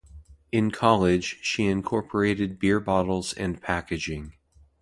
[0.51, 4.33] In college, she incorporated beer bottles and packaging.